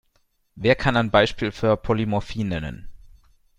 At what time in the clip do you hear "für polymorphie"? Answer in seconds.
1.51-2.43